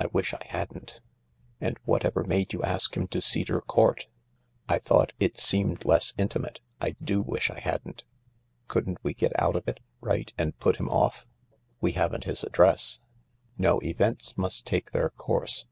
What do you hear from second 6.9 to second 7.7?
do wish I